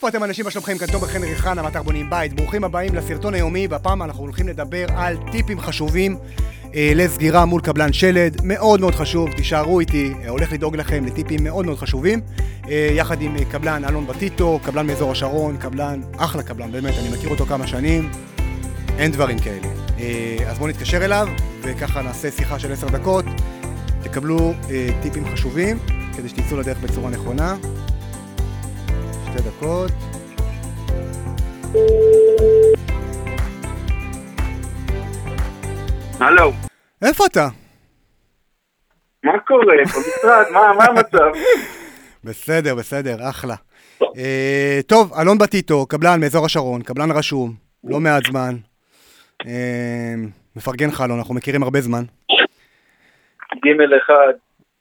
איפה 0.00 0.08
אתם 0.08 0.24
אנשים? 0.24 0.44
מה 0.44 0.50
שלומכם? 0.50 0.78
כאן 0.78 0.86
תומר 0.86 1.06
חנרי 1.06 1.36
חנה, 1.36 1.62
מאתר 1.62 1.82
בונים 1.82 2.10
בית. 2.10 2.32
ברוכים 2.32 2.64
הבאים 2.64 2.94
לסרטון 2.94 3.34
היומי, 3.34 3.66
והפעם 3.66 4.02
אנחנו 4.02 4.22
הולכים 4.22 4.48
לדבר 4.48 4.86
על 4.96 5.16
טיפים 5.32 5.60
חשובים 5.60 6.16
אה, 6.74 6.92
לסגירה 6.94 7.44
מול 7.44 7.60
קבלן 7.60 7.92
שלד. 7.92 8.40
מאוד 8.44 8.80
מאוד 8.80 8.94
חשוב, 8.94 9.32
תישארו 9.32 9.80
איתי, 9.80 10.12
אה, 10.24 10.28
הולך 10.28 10.52
לדאוג 10.52 10.76
לכם 10.76 11.04
לטיפים 11.04 11.44
מאוד 11.44 11.66
מאוד 11.66 11.78
חשובים. 11.78 12.20
אה, 12.68 12.88
יחד 12.92 13.22
עם 13.22 13.36
אה, 13.36 13.44
קבלן 13.44 13.84
אלון 13.84 14.06
בטיטו, 14.06 14.60
קבלן 14.62 14.86
מאזור 14.86 15.12
השרון, 15.12 15.56
קבלן, 15.56 16.00
אחלה 16.16 16.42
קבלן, 16.42 16.72
באמת, 16.72 16.94
אני 16.98 17.08
מכיר 17.08 17.30
אותו 17.30 17.46
כמה 17.46 17.66
שנים. 17.66 18.10
אין 18.98 19.12
דברים 19.12 19.38
כאלה. 19.38 19.66
אה, 19.98 20.36
אז 20.46 20.58
בואו 20.58 20.70
נתקשר 20.70 21.04
אליו, 21.04 21.28
וככה 21.62 22.02
נעשה 22.02 22.30
שיחה 22.30 22.58
של 22.58 22.72
עשר 22.72 22.88
דקות. 22.88 23.24
תקבלו 24.02 24.52
אה, 24.70 24.88
טיפים 25.02 25.24
חשובים, 25.32 25.78
כדי 26.16 26.28
שתצאו 26.28 26.56
לדרך 26.56 26.78
בצורה 26.78 27.10
נכונה. 27.10 27.56
שתי 29.32 29.42
דקות. 29.48 29.90
הלו, 36.20 36.52
איפה 37.02 37.26
אתה? 37.26 37.48
מה 39.24 39.32
קורה? 39.46 39.64
במשרד, 39.94 40.44
מה 40.52 40.84
המצב? 40.84 41.30
בסדר, 42.24 42.74
בסדר, 42.74 43.28
אחלה. 43.28 43.54
אה, 44.16 44.80
טוב, 44.86 45.12
אלון 45.20 45.38
בטיטו, 45.38 45.86
קבלן 45.86 46.20
מאזור 46.20 46.44
השרון, 46.46 46.82
קבלן 46.82 47.10
רשום, 47.10 47.54
לא 47.84 48.00
מעט 48.00 48.22
זמן. 48.30 48.54
אה, 49.46 50.14
מפרגן 50.56 50.88
לך, 50.88 51.00
אלון, 51.00 51.18
אנחנו 51.18 51.34
מכירים 51.34 51.62
הרבה 51.62 51.80
זמן. 51.80 52.02
ג' 53.54 53.92
אחד, 54.04 54.32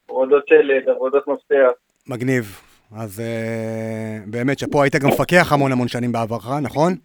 עבודות 0.10 0.48
שלד, 0.48 0.90
עבודות 0.90 1.28
מפתח. 1.28 1.72
מגניב. 2.08 2.69
אז 2.92 3.20
אה, 3.20 4.20
באמת, 4.26 4.60
שפה 4.60 4.84
היית 4.84 4.96
גם 4.96 5.10
מפקח 5.10 5.54
המון 5.54 5.72
המון 5.72 5.88
שנים 5.88 6.12
בעברך, 6.12 6.50
נכון? 6.62 6.96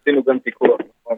עשינו 0.00 0.22
גם 0.28 0.38
פיקוח. 0.38 0.80
נכון. 1.00 1.16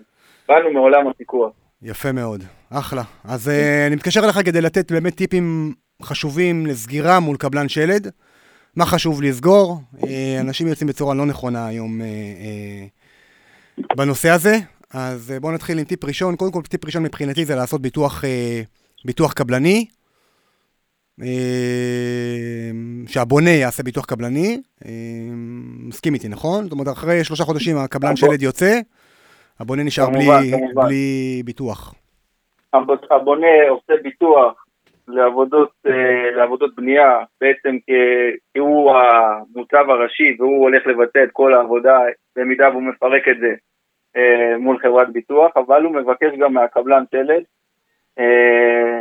באנו 0.48 0.72
מעולם 0.72 1.08
הפיקוח. 1.08 1.52
יפה 1.82 2.12
מאוד, 2.12 2.44
אחלה. 2.70 3.02
אז 3.24 3.48
אה, 3.48 3.86
אני 3.86 3.96
מתקשר 3.96 4.24
אליך 4.24 4.38
כדי 4.44 4.60
לתת 4.60 4.92
באמת 4.92 5.14
טיפים 5.14 5.74
חשובים 6.02 6.66
לסגירה 6.66 7.20
מול 7.20 7.36
קבלן 7.36 7.68
שלד. 7.68 8.10
מה 8.76 8.86
חשוב 8.86 9.22
לסגור? 9.22 9.80
אה, 10.06 10.40
אנשים 10.40 10.66
יוצאים 10.66 10.88
בצורה 10.88 11.14
לא 11.14 11.26
נכונה 11.26 11.66
היום 11.66 12.00
אה, 12.00 12.06
אה, 12.06 12.86
בנושא 13.96 14.30
הזה. 14.30 14.56
אז 14.90 15.34
בואו 15.40 15.52
נתחיל 15.52 15.78
עם 15.78 15.84
טיפ 15.84 16.04
ראשון. 16.04 16.36
קודם 16.36 16.52
כל, 16.52 16.62
טיפ 16.62 16.84
ראשון 16.84 17.02
מבחינתי 17.02 17.44
זה 17.44 17.54
לעשות 17.54 17.82
ביטוח, 17.82 18.24
ביטוח 19.04 19.32
קבלני. 19.32 19.86
אה, 21.20 22.70
שהבונה 23.06 23.50
יעשה 23.50 23.82
ביטוח 23.82 24.04
קבלני. 24.06 24.60
אה, 24.84 24.90
מסכים 25.88 26.14
איתי, 26.14 26.28
נכון? 26.28 26.64
זאת 26.64 26.72
אומרת, 26.72 26.88
אחרי 26.88 27.24
שלושה 27.24 27.44
חודשים 27.44 27.76
הקבלן 27.76 28.16
שלד 28.16 28.42
יוצא, 28.42 28.80
הבונה 29.60 29.82
נשאר 29.82 30.10
בלי, 30.10 30.24
כמובן, 30.24 30.58
כמובן. 30.58 30.86
בלי 30.86 31.42
ביטוח. 31.44 31.94
הב- 32.72 32.90
הבונה 33.10 33.46
עושה 33.68 33.92
ביטוח 34.02 34.64
לעבודות, 35.08 35.70
אה, 35.86 36.30
לעבודות 36.36 36.74
בנייה, 36.76 37.18
בעצם 37.40 37.76
כי 37.86 38.58
הוא 38.58 38.92
המוצב 38.92 39.90
הראשי 39.90 40.36
והוא 40.38 40.62
הולך 40.62 40.86
לבצע 40.86 41.24
את 41.24 41.28
כל 41.32 41.54
העבודה 41.54 41.98
במידה 42.36 42.70
והוא 42.70 42.82
מפרק 42.82 43.22
את 43.30 43.36
זה 43.40 43.54
אה, 44.16 44.58
מול 44.58 44.78
חברת 44.78 45.12
ביטוח, 45.12 45.56
אבל 45.56 45.82
הוא 45.82 45.94
מבקש 45.94 46.28
גם 46.40 46.52
מהקבלן 46.54 47.04
שלד 47.10 47.42
אה, 48.18 49.00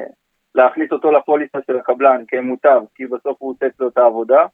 להכניס 0.56 0.92
אותו 0.92 1.12
לפוליסה 1.12 1.58
של 1.68 1.78
הקבלן 1.78 2.24
כמוטב, 2.28 2.82
כי 2.96 3.06
בסוף 3.06 3.38
הוא 3.40 3.52
עושה 3.52 3.68
אצלו 3.68 3.88
את 3.88 3.98
העבודה. 3.98 4.46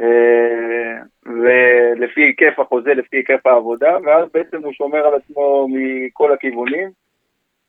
אה, 0.00 1.02
ולפי 1.26 2.20
היקף 2.20 2.58
החוזה, 2.58 2.94
לפי 2.94 3.16
היקף 3.16 3.46
העבודה, 3.46 3.96
ואז 4.04 4.28
בעצם 4.34 4.62
הוא 4.64 4.72
שומר 4.72 5.06
על 5.06 5.14
עצמו 5.14 5.66
מכל 5.70 6.32
הכיוונים, 6.32 6.90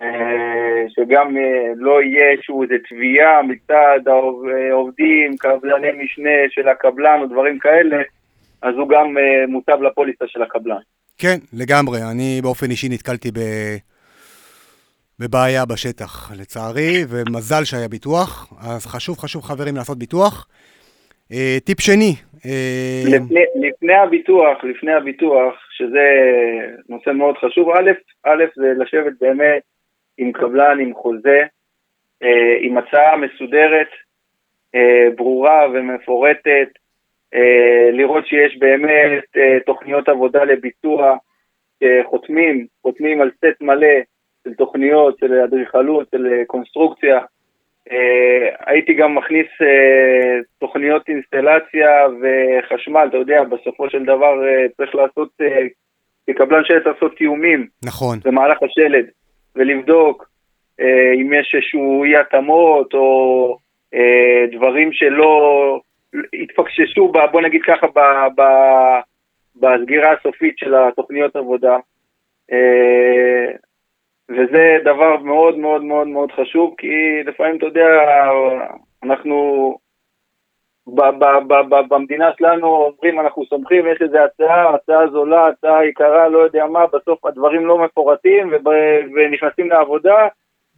אה, 0.02 0.86
שגם 0.90 1.38
אה, 1.38 1.72
לא 1.76 2.02
יהיה 2.02 2.32
איזשהו 2.32 2.64
איזה 2.64 2.76
תביעה 2.90 3.42
מצד 3.42 4.00
העוב- 4.08 4.46
אה, 4.48 4.74
עובדים, 4.74 5.38
קבלני 5.38 6.04
משנה 6.04 6.30
של 6.50 6.68
הקבלן 6.68 7.20
או 7.22 7.26
דברים 7.26 7.60
כאלה, 7.60 7.98
אז 8.62 8.76
הוא 8.76 8.90
גם 8.90 9.18
מוטב 9.48 9.82
לפוליסה 9.82 10.26
של 10.28 10.42
הקבלן. 10.42 10.82
כן, 11.18 11.38
לגמרי. 11.54 11.98
אני 12.12 12.40
באופן 12.42 12.70
אישי 12.70 12.90
נתקלתי 12.90 13.32
ב... 13.32 13.40
בבעיה 15.20 15.66
בשטח, 15.66 16.32
לצערי, 16.42 16.96
ומזל 17.10 17.64
שהיה 17.64 17.88
ביטוח. 17.88 18.54
אז 18.60 18.86
חשוב, 18.86 19.18
חשוב, 19.18 19.42
חברים, 19.44 19.76
לעשות 19.76 19.98
ביטוח. 19.98 20.48
אה, 21.32 21.58
טיפ 21.66 21.80
שני, 21.80 22.14
אה, 22.46 23.04
לפני, 23.06 23.46
לפני 23.56 23.94
הביטוח, 23.94 24.64
לפני 24.64 24.94
הביטוח, 24.94 25.54
שזה 25.72 26.08
נושא 26.90 27.10
מאוד 27.10 27.36
חשוב, 27.38 27.70
א', 27.70 27.92
א' 28.24 28.44
זה 28.56 28.74
לשבת 28.78 29.14
באמת 29.22 29.62
עם 30.18 30.32
קבלן, 30.32 30.80
עם 30.80 30.94
חוזה, 30.94 31.42
אה, 32.24 32.58
עם 32.62 32.78
הצעה 32.78 33.18
מסודרת, 33.18 33.90
אה, 34.76 35.08
ברורה 35.16 35.68
ומפורטת, 35.74 36.70
אה, 37.36 37.92
לראות 37.92 38.28
שיש 38.28 38.58
באמת 38.60 39.24
אה, 39.38 39.60
תוכניות 39.66 40.10
עבודה 40.10 40.44
לביצוע, 40.44 41.16
אה, 41.84 42.02
חותמים, 42.06 42.68
חותמים 42.82 43.22
על 43.22 43.32
סט 43.38 43.62
מלא 43.62 43.98
של 44.44 44.54
תוכניות, 44.54 45.20
של 45.20 45.34
אדריכלות, 45.34 46.08
של 46.16 46.28
אה, 46.28 46.46
קונסטרוקציה, 46.48 47.20
אה, 47.92 48.50
הייתי 48.66 48.94
גם 48.94 49.16
מכניס 49.16 49.48
אה, 49.62 50.40
תוכניות 50.60 51.10
אינסטלציה 51.10 51.90
וחשמל, 52.22 53.06
אתה 53.10 53.18
יודע, 53.18 53.44
בסופו 53.44 53.90
של 53.90 54.04
דבר 54.04 54.34
צריך 54.78 54.96
לעשות, 54.96 55.30
כקבלן 56.28 56.62
שלט 56.64 56.86
לעשות 56.86 57.18
תיאומים. 57.18 57.68
נכון, 57.86 58.20
במהלך 58.26 58.58
השלד, 58.64 59.06
ולבדוק 59.56 60.30
אם 61.16 61.34
יש 61.34 61.56
איזשהו 61.56 62.04
אי 62.04 62.18
התאמות 62.18 62.94
או 62.94 63.58
דברים 64.52 64.94
שלא 64.94 65.80
התפקששו, 66.34 67.12
בוא 67.32 67.42
נגיד 67.42 67.62
ככה, 67.68 67.88
ב, 67.88 68.00
ב, 68.36 68.44
בסגירה 69.56 70.12
הסופית 70.12 70.58
של 70.58 70.76
התוכניות 70.76 71.36
עבודה. 71.36 71.78
אה, 74.30 74.36
וזה 74.36 74.78
דבר 74.84 75.18
מאוד 75.18 75.58
מאוד 75.58 75.84
מאוד 75.84 76.08
מאוד 76.08 76.32
חשוב, 76.32 76.76
כי 76.78 77.24
לפעמים, 77.26 77.58
אתה 77.58 77.66
יודע, 77.66 77.88
אנחנו 79.04 79.78
ב- 80.88 81.20
ב- 81.20 81.48
ב- 81.48 81.70
ב- 81.70 81.94
במדינה 81.94 82.30
שלנו 82.38 82.68
אומרים, 82.68 83.20
אנחנו 83.20 83.46
סומכים, 83.46 83.88
יש 83.88 84.02
איזו 84.02 84.18
הצעה, 84.18 84.76
הצעה 84.76 85.08
זולה, 85.08 85.48
הצעה 85.48 85.86
יקרה, 85.86 86.30
לא 86.30 86.38
יודע 86.38 86.66
מה, 86.66 86.86
בסוף 86.88 87.26
הדברים 87.26 87.66
לא 87.66 87.78
מפורטים 87.78 88.48
וב- 88.54 89.14
ונכנסים 89.16 89.70
לעבודה, 89.70 90.28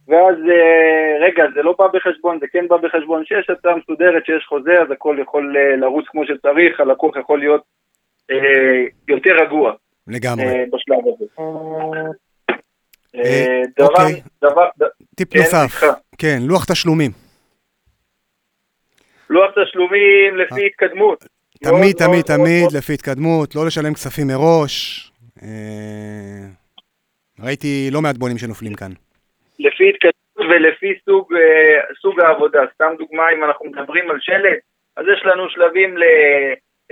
ואז, 0.08 0.36
אה, 0.50 1.16
רגע, 1.20 1.44
זה 1.54 1.62
לא 1.62 1.74
בא 1.78 1.86
בחשבון, 1.92 2.38
זה 2.40 2.46
כן 2.52 2.68
בא 2.68 2.76
בחשבון, 2.76 3.24
שיש 3.24 3.50
הצעה 3.50 3.76
מסודרת, 3.76 4.26
שיש 4.26 4.46
חוזה, 4.48 4.82
אז 4.82 4.90
הכל 4.90 5.16
יכול 5.20 5.56
אה, 5.56 5.76
לרוץ 5.76 6.04
כמו 6.08 6.26
שצריך, 6.26 6.80
הלקוח 6.80 7.16
יכול 7.16 7.38
להיות 7.38 7.62
אה, 8.30 8.84
יותר 9.08 9.32
רגוע. 9.42 9.72
לגמרי. 10.08 10.44
אה, 10.44 10.64
בשלב 10.72 11.14
הזה. 11.14 11.24
אה, 13.26 13.46
אה, 13.46 13.62
דבר, 13.78 13.86
אוקיי. 13.86 14.22
דבר, 14.42 14.68
טיפ 15.14 15.32
כן, 15.32 15.38
נוסף. 15.38 15.80
כן, 16.18 16.38
לוח 16.42 16.64
תשלומים. 16.64 17.10
לוח 19.30 19.50
תשלומים 19.50 20.36
לפי 20.36 20.66
התקדמות. 20.66 21.24
מאוד, 21.64 21.74
תמיד, 21.74 21.96
תמיד, 21.96 22.22
תמיד. 22.22 22.72
לפי 22.76 22.92
התקדמות, 22.92 23.54
לא 23.54 23.66
לשלם 23.66 23.94
כספים 23.94 24.26
מראש. 24.26 25.06
אה, 25.42 26.46
ראיתי 27.40 27.88
לא 27.92 28.02
מעט 28.02 28.16
בונים 28.16 28.38
שנופלים 28.38 28.74
כאן. 28.74 28.92
לפי 29.58 29.88
התקדמות 29.88 30.50
ולפי 30.50 30.94
סוג, 31.04 31.34
אה, 31.34 31.94
סוג 32.02 32.20
העבודה. 32.20 32.60
סתם 32.74 32.92
דוגמה, 32.98 33.22
אם 33.34 33.44
אנחנו 33.44 33.66
מדברים 33.66 34.10
על 34.10 34.16
שלט, 34.20 34.58
אז 34.96 35.04
יש 35.12 35.22
לנו 35.24 35.50
שלבים 35.50 35.94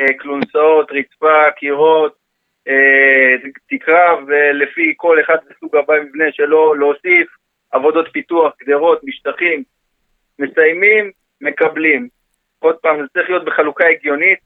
לכלונסאות, 0.01 0.89
רצפה, 0.91 1.51
קירות, 1.57 2.24
אה, 2.69 3.49
תקרה, 3.69 4.17
ולפי 4.27 4.95
כל 4.97 5.21
אחד 5.21 5.37
בסוג 5.51 5.77
המבנה 5.77 6.33
שלו 6.33 6.75
להוסיף 6.75 7.29
עבודות 7.73 8.09
פיתוח, 8.13 8.53
גדרות, 8.63 9.01
משטחים, 9.05 9.63
מסיימים, 10.39 11.11
מקבלים. 11.41 12.09
עוד 12.59 12.77
פעם, 12.77 13.03
זה 13.03 13.07
צריך 13.13 13.31
להיות 13.31 13.45
בחלוקה 13.45 13.85
הגיונית, 13.87 14.39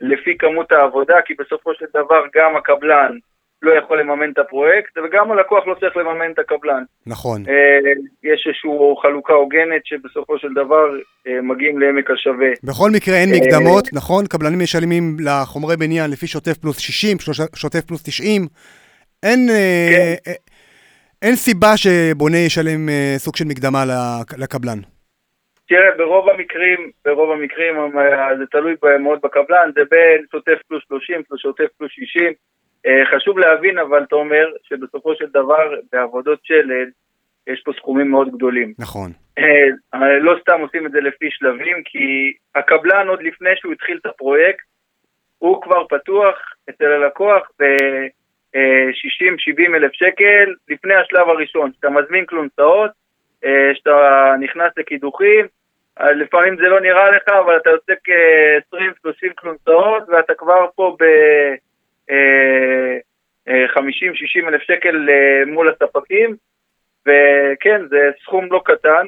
לפי 0.00 0.38
כמות 0.38 0.72
העבודה, 0.72 1.22
כי 1.24 1.34
בסופו 1.34 1.74
של 1.74 1.86
דבר 1.94 2.22
גם 2.34 2.56
הקבלן 2.56 3.18
לא 3.62 3.72
יכול 3.78 4.00
לממן 4.00 4.30
את 4.30 4.38
הפרויקט, 4.38 4.98
וגם 4.98 5.32
הלקוח 5.32 5.66
לא 5.66 5.74
צריך 5.80 5.96
לממן 5.96 6.30
את 6.32 6.38
הקבלן. 6.38 6.82
נכון. 7.06 7.42
אה, 7.48 7.78
יש 8.22 8.46
איזושהי 8.46 8.70
חלוקה 9.02 9.32
הוגנת 9.32 9.82
שבסופו 9.86 10.38
של 10.38 10.48
דבר 10.54 10.84
אה, 11.26 11.40
מגיעים 11.42 11.78
לעמק 11.78 12.10
השווה. 12.10 12.48
בכל 12.64 12.90
מקרה 12.90 13.14
אין 13.14 13.28
אה, 13.32 13.38
מקדמות, 13.40 13.84
נכון? 13.92 14.26
קבלנים 14.26 14.58
משלמים 14.62 15.16
לחומרי 15.24 15.76
בניין 15.76 16.10
לפי 16.10 16.26
שוטף 16.26 16.56
פלוס 16.58 16.78
60, 16.78 17.18
שלושה- 17.18 17.56
שוטף 17.56 17.80
פלוס 17.80 18.02
90. 18.02 18.42
אין, 19.22 19.48
כן. 20.24 20.32
אין 21.22 21.36
סיבה 21.36 21.76
שבונה 21.76 22.36
ישלם 22.38 22.88
סוג 23.16 23.36
של 23.36 23.44
מקדמה 23.44 23.84
לק- 23.84 24.38
לקבלן. 24.38 24.78
תראה, 25.68 25.96
ברוב 25.98 26.28
המקרים, 26.28 26.90
ברוב 27.04 27.30
המקרים 27.30 27.74
זה 28.38 28.44
תלוי 28.50 28.74
מאוד 29.00 29.18
בקבלן, 29.22 29.70
זה 29.74 29.80
בין 29.90 30.24
שוטף 30.32 30.58
פלוס 30.68 30.82
30 30.88 31.22
פלוס 31.28 31.40
שוטף 31.40 31.64
פלוס 31.78 31.90
60. 31.92 32.32
אה, 32.86 33.16
חשוב 33.16 33.38
להבין 33.38 33.78
אבל, 33.78 34.04
תומר, 34.04 34.46
שבסופו 34.62 35.14
של 35.14 35.26
דבר 35.26 35.74
בעבודות 35.92 36.38
שלד 36.42 36.88
יש 37.46 37.62
פה 37.64 37.72
סכומים 37.76 38.10
מאוד 38.10 38.36
גדולים. 38.36 38.74
נכון. 38.78 39.10
אה, 39.38 40.18
לא 40.20 40.36
סתם 40.40 40.60
עושים 40.60 40.86
את 40.86 40.92
זה 40.92 41.00
לפי 41.00 41.26
שלבים, 41.30 41.82
כי 41.84 42.32
הקבלן 42.54 43.08
עוד 43.08 43.22
לפני 43.22 43.50
שהוא 43.56 43.72
התחיל 43.72 43.98
את 44.00 44.06
הפרויקט, 44.06 44.64
הוא 45.38 45.62
כבר 45.62 45.86
פתוח 45.86 46.34
אצל 46.70 46.84
הלקוח 46.84 47.50
ב-60-70 47.60 49.74
אלף 49.74 49.92
שקל 49.92 50.54
לפני 50.68 50.94
השלב 50.94 51.28
הראשון, 51.28 51.72
שאתה 51.72 51.90
מזמין 51.90 52.26
כלונסאות, 52.26 52.90
שאתה 53.74 54.34
נכנס 54.40 54.72
לקידוחים, 54.76 55.46
לפעמים 56.00 56.56
זה 56.56 56.62
לא 56.62 56.80
נראה 56.80 57.10
לך, 57.10 57.28
אבל 57.28 57.56
אתה 57.56 57.70
יוצא 57.70 57.92
כ-20-30 58.04 59.34
כלונסאות, 59.34 60.02
ואתה 60.08 60.34
כבר 60.34 60.66
פה 60.74 60.96
ב... 61.00 61.04
50-60 62.10 62.12
אה, 63.48 64.48
אלף 64.48 64.62
שקל 64.62 65.08
אה, 65.10 65.52
מול 65.52 65.68
הספקים, 65.68 66.36
וכן, 67.02 67.88
זה 67.88 68.10
סכום 68.24 68.52
לא 68.52 68.62
קטן. 68.64 69.06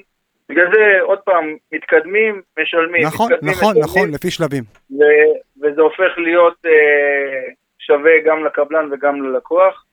בגלל 0.49 0.67
זה, 0.75 1.01
עוד 1.01 1.19
פעם, 1.19 1.57
מתקדמים, 1.73 2.43
משלמים. 2.61 3.03
נכון, 3.03 3.33
מתקדמים, 3.33 3.53
נכון, 3.53 3.71
משלמים, 3.71 3.85
נכון, 3.85 4.15
לפי 4.15 4.31
שלבים. 4.31 4.63
ו- 4.91 5.35
וזה 5.63 5.83
הופך 5.83 6.19
להיות 6.19 6.57
אה, 6.67 7.53
שווה 7.79 8.13
גם 8.27 8.45
לקבלן 8.45 8.93
וגם 8.93 9.23
ללקוח. 9.23 9.85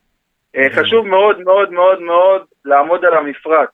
אה, 0.56 0.70
חשוב 0.70 1.08
מאוד 1.08 1.40
מאוד 1.40 1.72
מאוד 1.72 2.02
מאוד 2.02 2.46
לעמוד 2.66 3.06
על 3.06 3.14
המפרט, 3.14 3.70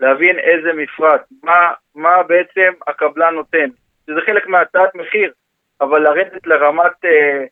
להבין 0.00 0.38
איזה 0.38 0.72
מפרט, 0.72 1.20
מה, 1.42 1.72
מה 1.94 2.22
בעצם 2.22 2.72
הקבלן 2.86 3.34
נותן. 3.34 3.68
שזה 4.06 4.20
חלק 4.26 4.46
מהצעת 4.46 4.94
מחיר, 4.94 5.32
אבל 5.80 6.02
לרדת 6.02 6.46
לרמת 6.46 7.04
אה, 7.04 7.44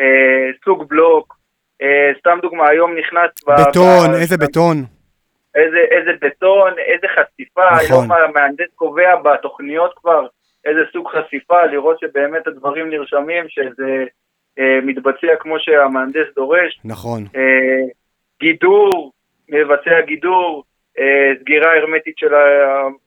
אה, 0.00 0.29
סוג 0.64 0.88
בלוק, 0.88 1.36
אה, 1.82 2.10
סתם 2.18 2.38
דוגמה, 2.42 2.68
היום 2.68 2.94
נכנס... 2.98 3.30
בטון, 3.46 4.10
ב- 4.12 4.14
איזה 4.14 4.36
בטון. 4.36 4.76
איזה, 5.54 5.78
איזה 5.90 6.10
בטון, 6.20 6.72
איזה 6.78 7.06
חשיפה, 7.08 7.62
נכון. 7.70 7.84
היום 7.84 8.12
המהנדס 8.12 8.68
קובע 8.74 9.16
בתוכניות 9.16 9.92
כבר 9.96 10.26
איזה 10.64 10.80
סוג 10.92 11.08
חשיפה, 11.08 11.66
לראות 11.66 11.98
שבאמת 11.98 12.46
הדברים 12.46 12.90
נרשמים, 12.90 13.44
שזה 13.48 14.04
אה, 14.58 14.78
מתבצע 14.82 15.36
כמו 15.40 15.58
שהמהנדס 15.58 16.34
דורש. 16.36 16.80
נכון. 16.84 17.22
אה, 17.36 17.84
גידור, 18.40 19.12
מבצע 19.48 20.00
גידור, 20.06 20.64
אה, 20.98 21.32
סגירה 21.40 21.76
הרמטית 21.76 22.18
של, 22.18 22.34
ה, 22.34 22.44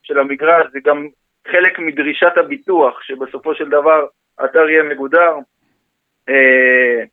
של 0.04 0.20
המגרש, 0.20 0.66
זה 0.72 0.80
גם 0.86 1.08
חלק 1.48 1.80
מדרישת 1.80 2.38
הביטוח, 2.38 3.02
שבסופו 3.02 3.56
של 3.56 3.70
דבר 3.70 4.06
האתר 4.40 4.70
יהיה 4.70 4.84
מגודר. 4.84 5.34
אה, 6.30 7.04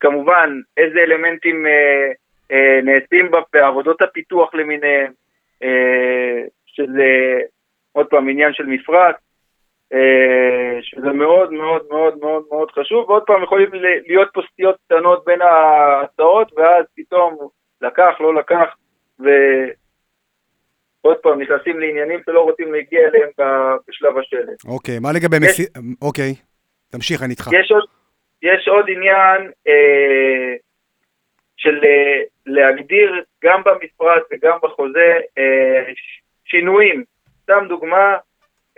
כמובן, 0.00 0.50
איזה 0.76 0.98
אלמנטים 0.98 1.66
אה, 1.66 2.12
אה, 2.52 2.80
נעשים 2.82 3.30
בעבודות 3.52 4.02
הפיתוח 4.02 4.54
למיניהם, 4.54 5.12
אה, 5.62 6.42
שזה 6.66 7.40
עוד 7.92 8.06
פעם 8.06 8.28
עניין 8.28 8.52
של 8.52 8.66
מפרט, 8.66 9.16
אה, 9.92 10.78
שזה 10.82 11.12
מאוד 11.12 11.52
מאוד 11.52 11.82
מאוד 11.90 12.18
מאוד 12.18 12.44
מאוד 12.50 12.70
חשוב, 12.70 13.10
ועוד 13.10 13.22
פעם 13.26 13.42
יכולים 13.42 13.68
להיות 14.06 14.28
פה 14.34 14.40
סטיות 14.52 14.76
קטנות 14.86 15.24
בין 15.24 15.42
ההצעות, 15.42 16.52
ואז 16.56 16.84
פתאום 16.96 17.48
לקח, 17.82 18.12
לא 18.20 18.34
לקח, 18.34 18.74
ועוד 19.18 21.16
פעם 21.22 21.40
נכנסים 21.40 21.80
לעניינים 21.80 22.20
שלא 22.26 22.40
רוצים 22.40 22.72
להגיע 22.72 23.00
אליהם 23.00 23.28
בשלב 23.88 24.18
השלט. 24.18 24.64
אוקיי, 24.68 24.98
מה 24.98 25.12
לגבי 25.12 25.36
יש... 25.36 25.42
מסי... 25.42 25.62
אוקיי, 26.02 26.34
תמשיך, 26.90 27.22
אני 27.22 27.30
איתך. 27.30 27.50
יש 27.60 27.72
עוד, 27.72 27.84
יש 28.42 28.68
עוד 28.68 28.84
עניין 28.88 29.52
אה, 29.68 30.54
של 31.56 31.84
אה, 31.84 32.22
להגדיר 32.46 33.24
גם 33.44 33.62
במפרט 33.64 34.22
וגם 34.32 34.58
בחוזה 34.62 35.18
אה, 35.38 35.84
שינויים. 36.44 37.04
סתם 37.42 37.64
דוגמה, 37.68 38.16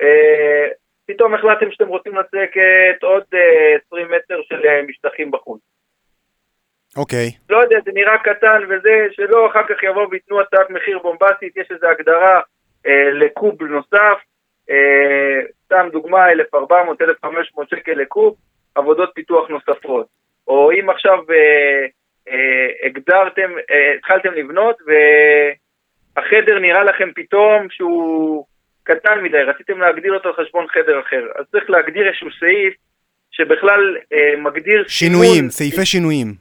אה, 0.01 0.67
פתאום 1.07 1.35
החלטתם 1.35 1.71
שאתם 1.71 1.89
רוצים 1.89 2.17
לצקת 2.17 3.03
עוד 3.03 3.25
אה, 3.35 3.77
20 3.87 4.07
מטר 4.11 4.41
של 4.43 4.67
אה, 4.67 4.83
משטחים 4.83 5.31
בחוץ. 5.31 5.61
אוקיי. 6.97 7.29
Okay. 7.29 7.41
לא 7.51 7.63
יודע, 7.63 7.77
זה 7.85 7.91
נראה 7.95 8.19
קטן 8.19 8.63
וזה, 8.69 9.07
שלא 9.11 9.47
אחר 9.47 9.63
כך 9.69 9.83
יבואו 9.83 10.11
וייתנו 10.11 10.41
הצעת 10.41 10.71
מחיר 10.71 10.99
בומבסטית, 10.99 11.57
יש 11.57 11.71
איזו 11.71 11.87
הגדרה 11.87 12.41
אה, 12.87 13.11
לקוב 13.13 13.63
נוסף, 13.63 14.19
אה, 14.71 15.41
סתם 15.65 15.89
דוגמה, 15.93 16.27
1,400-1,500 16.33 17.71
שקל 17.71 17.93
לקוב, 17.93 18.37
עבודות 18.79 19.11
פיתוח 19.15 19.49
נוספות. 19.49 20.07
או 20.49 20.73
אם 20.73 20.91
עכשיו 20.91 21.19
אה, 21.31 21.87
אה, 22.29 22.87
הגדרתם, 22.87 23.51
אה, 23.71 23.95
התחלתם 23.99 24.33
לבנות 24.33 24.77
והחדר 26.17 26.59
נראה 26.59 26.85
לכם 26.85 27.09
פתאום 27.15 27.67
שהוא 27.71 28.45
קטן 28.85 29.23
מדי, 29.23 29.43
רציתם 29.43 29.79
להגדיר 29.79 30.15
אותו 30.15 30.29
על 30.29 30.35
חשבון 30.35 30.67
חדר 30.69 31.01
אחר. 31.01 31.27
אז 31.39 31.45
צריך 31.53 31.71
להגדיר 31.71 32.09
איזשהו 32.09 32.29
סעיף 32.41 32.75
שבכלל 33.31 33.97
אה, 34.13 34.41
מגדיר... 34.41 34.85
שינויים, 34.89 35.35
סימון, 35.35 35.51
סעיפי 35.51 35.87
שינויים. 35.87 36.35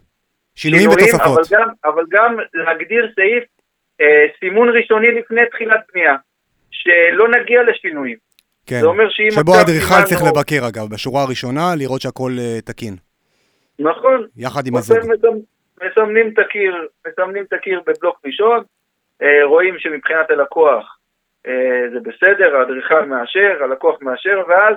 שינויים, 0.56 0.90
ותוספות. 0.90 1.38
אבל 1.38 1.44
גם, 1.52 1.70
אבל 1.86 2.04
גם 2.10 2.38
להגדיר 2.54 3.12
סעיף 3.16 3.44
אה, 4.02 4.26
סימון 4.40 4.70
ראשוני 4.70 5.12
לפני 5.12 5.42
תחילת 5.52 5.80
בנייה, 5.94 6.16
שלא 6.72 7.28
נגיע 7.28 7.64
לשינויים. 7.64 8.27
כן, 8.68 8.80
זה 8.80 8.86
אומר 8.86 9.10
שאם 9.10 9.32
שבו 9.32 9.56
האדריכל 9.56 10.02
צריך 10.06 10.22
או... 10.22 10.28
לבקר 10.28 10.68
אגב, 10.68 10.90
בשורה 10.94 11.24
הראשונה, 11.24 11.76
לראות 11.78 12.02
שהכל 12.02 12.32
uh, 12.38 12.62
תקין. 12.66 12.96
נכון. 13.80 14.28
יחד 14.38 14.68
עם 14.68 14.76
הזוג. 14.76 14.98
מסמנים 15.84 16.30
את 16.34 16.40
הקיר, 16.40 16.88
מסמנים 17.08 17.44
את 17.44 17.54
הקיר 17.54 17.82
בבלוק 17.88 18.20
ראשון, 18.26 18.64
אה, 19.22 19.46
רואים 19.46 19.76
שמבחינת 19.80 20.30
הלקוח 20.30 20.98
אה, 21.48 21.90
זה 21.94 22.00
בסדר, 22.00 22.56
האדריכל 22.56 23.06
מאשר, 23.06 23.64
הלקוח 23.64 23.98
מאשר, 24.02 24.42
ואז 24.48 24.76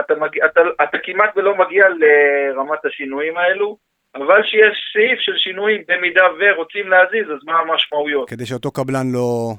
אתה, 0.00 0.14
מגיע, 0.14 0.46
אתה, 0.46 0.60
אתה 0.82 0.98
כמעט 1.02 1.30
ולא 1.36 1.58
מגיע 1.58 1.84
לרמת 1.88 2.84
השינויים 2.84 3.36
האלו, 3.36 3.76
אבל 4.14 4.42
שיש 4.42 4.76
סעיף 4.92 5.20
של 5.20 5.36
שינויים 5.36 5.82
במידה 5.88 6.24
ורוצים 6.38 6.88
להזיז, 6.88 7.26
אז 7.30 7.44
מה 7.44 7.58
המשמעויות? 7.58 8.30
כדי 8.30 8.46
שאותו 8.46 8.70
קבלן 8.70 9.06
לא, 9.12 9.52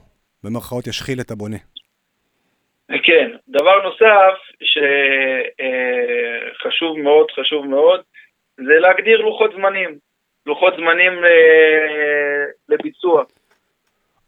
במרכאות, 0.43 0.87
ישחיל 0.87 1.19
את 1.21 1.31
הבונה. 1.31 1.57
כן, 3.03 3.31
דבר 3.47 3.83
נוסף 3.83 4.35
שחשוב 6.61 6.99
מאוד, 6.99 7.31
חשוב 7.31 7.65
מאוד, 7.65 8.01
זה 8.57 8.73
להגדיר 8.79 9.21
לוחות 9.21 9.51
זמנים, 9.55 9.97
לוחות 10.45 10.73
זמנים 10.77 11.25
אה, 11.25 12.45
לביצוע. 12.69 13.23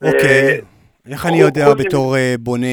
אוקיי, 0.04 0.62
איך 1.12 1.26
אני 1.26 1.38
יודע 1.38 1.66
בתור 1.80 2.16
אה, 2.16 2.36
בונה 2.40 2.68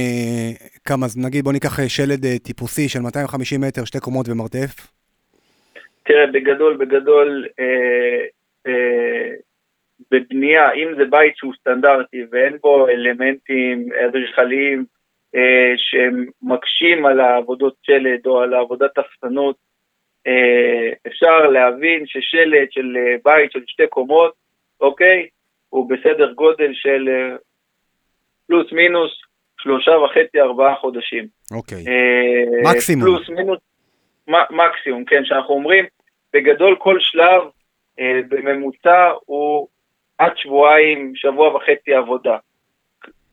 כמה, 0.85 1.07
נגיד 1.17 1.45
בוא 1.45 1.53
ניקח 1.53 1.81
אה, 1.81 1.89
שלד 1.89 2.37
טיפוסי 2.45 2.89
של 2.89 3.01
250 3.01 3.61
מטר, 3.61 3.85
שתי 3.85 4.01
קומות 4.01 4.29
ומרתף? 4.29 4.93
תראה, 6.05 6.27
בגדול, 6.27 6.77
בגדול, 6.77 7.47
אה, 7.61 8.25
אה, 8.67 9.31
בבנייה, 10.11 10.73
אם 10.73 10.95
זה 10.97 11.05
בית 11.11 11.37
שהוא 11.37 11.53
סטנדרטי 11.61 12.25
ואין 12.31 12.57
בו 12.63 12.89
אלמנטים 12.89 13.89
אדריכליים 14.09 14.85
אה, 15.35 15.73
שמקשים 15.77 17.07
על 17.07 17.21
העבודות 17.21 17.75
שלד 17.83 18.27
או 18.27 18.41
על 18.41 18.55
עבודת 18.55 18.99
אפסנות, 18.99 19.57
אה, 20.27 20.93
אפשר 21.07 21.39
להבין 21.39 22.07
ששלד 22.07 22.73
של 22.73 22.97
אה, 22.97 23.17
בית 23.25 23.53
של 23.53 23.63
שתי 23.67 23.87
קומות, 23.87 24.35
אוקיי, 24.81 25.29
הוא 25.69 25.91
בסדר 25.91 26.33
גודל 26.33 26.71
של 26.73 27.09
פלוס 28.47 28.73
מינוס 28.73 29.11
שלושה 29.61 29.91
וחצי 29.91 30.41
ארבעה 30.41 30.75
חודשים. 30.75 31.27
אוקיי, 31.51 31.85
מקסימום. 32.65 33.05
פלוס 33.05 33.29
מינוס 33.29 33.59
מקסימום, 34.51 35.05
כן, 35.05 35.25
שאנחנו 35.25 35.55
אומרים, 35.55 35.85
בגדול 36.33 36.77
כל 36.79 36.97
שלב 37.01 37.43
בממוצע 38.29 39.11
הוא 39.27 39.69
עד 40.19 40.33
שבועיים, 40.37 41.13
שבוע 41.15 41.57
וחצי 41.57 41.95
עבודה. 41.95 42.37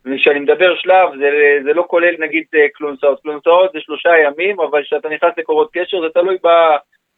וכשאני 0.05 0.39
מדבר 0.39 0.75
שלב, 0.75 1.09
זה, 1.19 1.29
זה 1.63 1.73
לא 1.73 1.85
כולל 1.87 2.15
נגיד 2.19 2.43
אה, 2.55 2.65
קלונסאות. 2.73 3.21
קלונסאות 3.21 3.71
זה 3.73 3.79
שלושה 3.81 4.09
ימים, 4.25 4.59
אבל 4.59 4.83
כשאתה 4.83 5.09
נכנס 5.09 5.31
לקורות 5.37 5.69
קשר, 5.73 6.01
זה 6.01 6.07
תלוי 6.13 6.37
ב, 6.43 6.47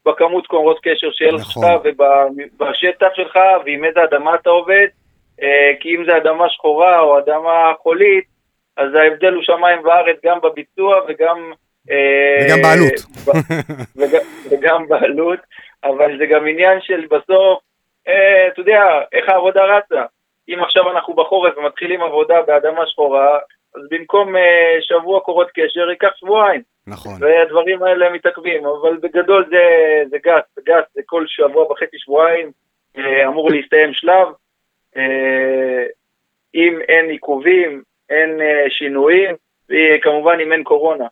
בכמות 0.06 0.48
קורות 0.48 0.80
קשר 0.84 1.08
נכון. 1.34 1.64
לך 1.64 1.70
ובשטח 1.84 3.08
שלך, 3.14 3.40
ועם 3.66 3.86
איזה 3.86 4.04
אדמה 4.04 4.36
אתה 4.36 4.50
עובד. 4.50 4.88
אה, 5.42 5.72
כי 5.80 5.96
אם 5.96 6.06
זה 6.06 6.18
אדמה 6.18 6.50
שחורה 6.50 7.00
או 7.00 7.20
אדמה 7.20 7.74
חולית, 7.82 8.26
אז 8.78 8.96
ההבדל 8.96 9.34
הוא 9.34 9.44
שמיים 9.44 9.86
וארץ 9.86 10.18
גם 10.26 10.38
בביצוע 10.44 11.02
וגם... 11.08 11.52
אה, 11.92 12.46
וגם 12.46 12.62
בעלות. 12.62 12.94
וגם, 13.98 14.22
וגם 14.52 14.88
בעלות, 14.88 15.40
אבל 15.84 16.18
זה 16.18 16.26
גם 16.26 16.48
עניין 16.48 16.82
של 16.82 17.06
בסוף, 17.12 17.60
אתה 18.04 18.60
יודע, 18.60 18.84
איך 19.14 19.30
העבודה 19.30 19.62
רצה. 19.64 20.02
אם 20.54 20.64
עכשיו 20.64 20.92
אנחנו 20.92 21.14
בחורף 21.14 21.58
ומתחילים 21.58 22.02
עבודה 22.02 22.42
באדמה 22.48 22.86
שחורה, 22.86 23.40
אז 23.76 23.82
במקום 23.92 24.36
אה, 24.36 24.78
שבוע 24.82 25.20
קורות 25.20 25.48
קשר, 25.54 25.90
ייקח 25.90 26.12
שבועיים. 26.16 26.62
נכון. 26.88 27.14
והדברים 27.20 27.84
האלה 27.84 28.10
מתעכבים, 28.10 28.66
אבל 28.66 28.98
בגדול 28.98 29.46
זה, 29.50 29.64
זה 30.10 30.18
גס, 30.26 30.44
זה 30.56 30.62
גס, 30.66 30.86
זה 30.94 31.02
כל 31.06 31.24
שבוע 31.28 31.72
וחצי, 31.72 31.98
שבועיים 32.00 32.52
אה, 32.98 33.28
אמור 33.28 33.52
להסתיים 33.52 33.94
שלב. 33.94 34.28
אה, 34.98 35.84
אם 36.56 36.80
אין 36.90 37.10
עיכובים, 37.10 37.82
אין 38.10 38.42
אה, 38.42 38.70
שינויים, 38.70 39.36
וכמובן 39.70 40.38
אם 40.44 40.54
אין 40.54 40.64
קורונה. 40.64 41.06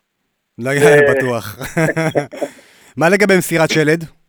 לא 0.58 0.70
יהיה 0.70 1.14
בטוח. 1.14 1.56
מה 3.00 3.08
לגבי 3.08 3.36
מסירת 3.38 3.70
שלד? 3.70 4.19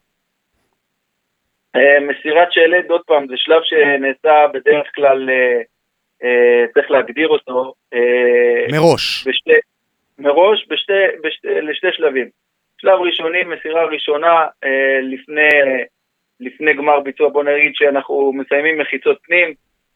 אה, 1.75 1.99
מסירת 1.99 2.51
שלד, 2.51 2.91
עוד 2.91 3.01
פעם, 3.05 3.27
זה 3.27 3.33
שלב 3.37 3.61
שנעשה 3.63 4.47
בדרך 4.53 4.87
כלל, 4.95 5.29
אה, 5.29 5.61
אה, 6.23 6.65
צריך 6.73 6.91
להגדיר 6.91 7.27
אותו. 7.27 7.73
מראש. 8.71 9.27
בשתי, 9.27 9.59
מראש 10.19 10.65
בשתי, 10.69 10.93
בשתי, 11.23 11.47
לשתי 11.61 11.87
שלבים. 11.91 12.29
שלב 12.81 12.99
ראשוני, 12.99 13.43
מסירה 13.43 13.85
ראשונה 13.85 14.45
לפני, 15.01 15.49
לפני 16.39 16.73
גמר 16.73 16.99
ביצוע, 16.99 17.29
בוא 17.29 17.43
נגיד 17.43 17.71
שאנחנו 17.75 18.33
מסיימים 18.33 18.77
מחיצות 18.77 19.17
פנים, 19.23 19.53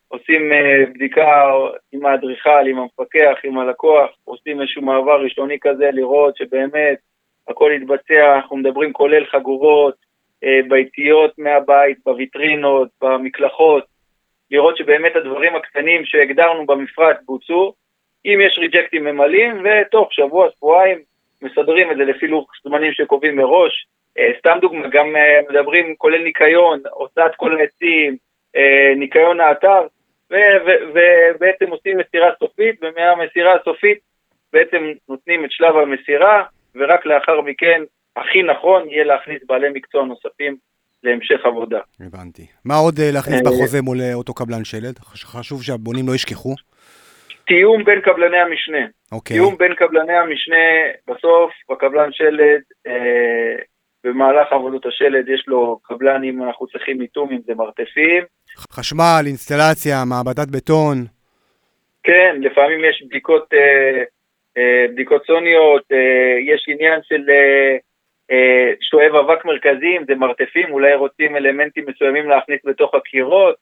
עושים 0.08 0.52
בדיקה 0.94 1.52
עם 1.92 2.06
האדריכל, 2.06 2.68
עם 2.68 2.80
המפקח, 2.80 3.38
עם 3.44 3.58
הלקוח, 3.58 4.10
עושים 4.24 4.62
איזשהו 4.62 4.82
מעבר 4.82 5.22
ראשוני 5.22 5.58
כזה, 5.62 5.90
לראות 5.94 6.38
שבאמת 6.38 6.98
הכל 7.48 7.72
יתבצע, 7.76 8.36
אנחנו 8.36 8.58
מדברים 8.58 8.94
כולל 8.94 9.26
חגורות, 9.26 9.96
אה, 10.46 10.60
ביתיות 10.68 11.34
מהבית, 11.38 11.98
בוויטרינות, 12.06 12.90
במקלחות, 13.02 13.86
לראות 14.52 14.78
שבאמת 14.78 15.16
הדברים 15.16 15.56
הקטנים 15.56 16.06
שהגדרנו 16.06 16.66
במפרט 16.66 17.18
בוצעו, 17.26 17.74
אם 18.26 18.40
יש 18.46 18.58
ריג'קטים 18.58 19.04
ממלאים, 19.04 19.64
ותוך 19.64 20.14
שבוע, 20.14 20.48
שבועיים, 20.58 21.00
מסדרים 21.42 21.92
את 21.92 21.98
זה 21.98 22.04
לפי 22.04 22.28
לוח 22.28 22.46
זמנים 22.64 22.94
שקובעים 22.94 23.36
מראש. 23.36 23.88
אה, 24.18 24.32
סתם 24.40 24.58
דוגמא, 24.62 24.88
גם 24.88 25.16
אה, 25.16 25.40
מדברים 25.50 25.96
כולל 25.96 26.24
ניקיון, 26.24 26.80
הוצאת 26.92 27.36
כל 27.36 27.60
העצים, 27.60 28.18
ניקיון 28.96 29.40
האתר, 29.40 29.88
ובעצם 30.94 31.70
עושים 31.70 31.98
מסירה 31.98 32.30
סופית, 32.40 32.76
ומהמסירה 32.82 33.56
הסופית 33.56 34.00
בעצם 34.54 34.92
נותנים 35.10 35.46
את 35.46 35.52
שלב 35.52 35.78
המסירה, 35.78 36.44
ורק 36.76 37.06
לאחר 37.06 37.42
מכן 37.42 37.82
הכי 38.16 38.44
נכון 38.44 38.90
יהיה 38.90 39.04
להכניס 39.04 39.42
בעלי 39.48 39.68
מקצוע 39.74 40.06
נוספים 40.06 40.58
להמשך 41.04 41.46
עבודה. 41.46 41.80
הבנתי. 42.00 42.46
מה 42.66 42.76
עוד 42.76 42.96
להכניס 43.14 43.42
בחוזה 43.42 43.82
מול 43.82 43.98
אותו 44.14 44.34
קבלן 44.34 44.64
שלד? 44.64 45.00
חשוב 45.00 45.64
שהבונים 45.64 46.08
לא 46.08 46.16
ישכחו. 46.16 46.56
תיאום 47.48 47.84
בין 47.84 48.02
קבלני 48.02 48.38
המשנה. 48.38 48.88
אוקיי. 49.12 49.38
תיאום 49.38 49.58
בין 49.58 49.76
קבלני 49.76 50.14
המשנה, 50.14 50.66
בסוף 51.08 51.52
הקבלן 51.70 52.10
שלד, 52.12 52.62
אה, 52.88 53.56
במהלך 54.04 54.48
עבודות 54.52 54.86
השלד 54.86 55.30
יש 55.30 55.44
לו 55.48 55.80
קבלן 55.84 56.24
אם 56.24 56.44
אנחנו 56.44 56.68
צריכים 56.68 57.02
איתום, 57.02 57.30
אם 57.32 57.40
זה 57.46 57.54
מרתפים. 57.56 58.24
חשמל, 58.58 59.24
אינסטלציה, 59.26 59.96
מעבדת 60.06 60.48
בטון. 60.48 60.98
כן, 62.04 62.36
לפעמים 62.40 62.80
יש 62.90 63.04
בדיקות, 63.08 63.54
אה, 63.54 64.04
אה, 64.58 64.86
בדיקות 64.92 65.26
סוניות, 65.26 65.84
אה, 65.92 66.54
יש 66.54 66.66
עניין 66.68 67.00
של 67.04 67.30
אה, 67.30 67.36
אה, 67.36 67.78
שואב 68.82 69.16
אבק 69.16 69.46
מרכזי, 69.46 69.98
אם 69.98 70.04
זה 70.08 70.16
מרתפים, 70.16 70.72
אולי 70.72 70.96
רוצים 70.96 71.36
אלמנטים 71.36 71.86
מסוימים 71.88 72.30
להכניס 72.30 72.60
בתוך 72.66 72.96
הקירות. 72.96 73.56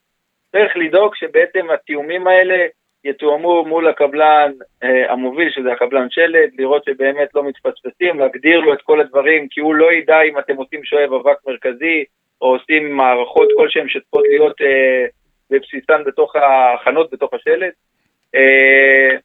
צריך 0.51 0.77
לדאוג 0.77 1.15
שבעצם 1.15 1.71
התיאומים 1.71 2.27
האלה 2.27 2.65
יתואמו 3.03 3.65
מול 3.65 3.87
הקבלן 3.87 4.51
אה, 4.83 5.11
המוביל, 5.11 5.49
שזה 5.51 5.71
הקבלן 5.71 6.07
שלד, 6.09 6.49
לראות 6.57 6.85
שבאמת 6.85 7.29
לא 7.35 7.43
מתפספסים, 7.43 8.19
להגדיר 8.19 8.59
לו 8.59 8.73
את 8.73 8.81
כל 8.81 9.01
הדברים, 9.01 9.47
כי 9.47 9.61
הוא 9.61 9.75
לא 9.75 9.93
ידע 9.93 10.21
אם 10.21 10.39
אתם 10.39 10.55
עושים 10.55 10.83
שואב 10.83 11.13
אבק 11.13 11.37
מרכזי, 11.47 12.03
או 12.41 12.47
עושים 12.47 12.97
מערכות 12.97 13.47
כלשהן 13.57 13.89
שצריכות 13.89 14.23
להיות 14.29 14.61
אה, 14.61 15.05
בבסיסן 15.49 16.03
בתוך 16.05 16.35
ההכנות, 16.35 17.13
בתוך 17.13 17.33
השלד. 17.33 17.71
אה, 18.35 19.17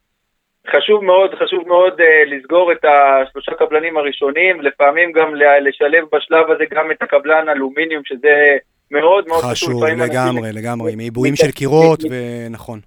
חשוב 0.77 1.05
מאוד, 1.05 1.35
חשוב 1.35 1.69
מאוד 1.69 2.01
uh, 2.01 2.05
לסגור 2.27 2.73
את 2.73 2.85
השלושה 2.85 3.53
קבלנים 3.55 3.97
הראשונים, 3.97 4.61
לפעמים 4.61 5.13
גם 5.13 5.35
לשלב 5.61 6.05
בשלב 6.13 6.51
הזה 6.51 6.65
גם 6.71 6.91
את 6.91 7.03
הקבלן 7.03 7.49
אלומיניום, 7.49 8.03
שזה 8.05 8.57
מאוד 8.91 9.29
מאוד 9.29 9.43
חשוב. 9.43 9.69
חשוב, 9.69 9.85
לגמרי, 9.85 10.53
לגמרי, 10.53 10.93
עם 10.93 10.99
עיבויים 10.99 11.37
של 11.37 11.51
קירות, 11.51 12.01
ונכון. 12.11 12.81